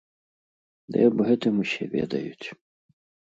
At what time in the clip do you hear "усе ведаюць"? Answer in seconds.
1.65-2.47